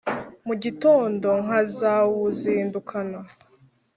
mu 0.47 0.53
gitondo 0.63 1.29
nkazawuzindukana 1.43 3.19